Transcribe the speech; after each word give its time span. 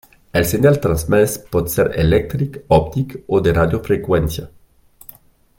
El 0.39 0.45
senyal 0.51 0.79
transmès 0.85 1.35
pot 1.55 1.69
ser 1.75 1.85
elèctric, 2.05 2.57
òptic 2.81 3.15
o 3.37 3.45
de 3.49 3.57
radiofreqüència. 3.61 4.49